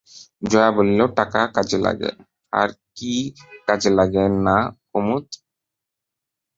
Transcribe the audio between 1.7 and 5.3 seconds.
লাগে, হার কি কাজে লাগে না কুমুদ?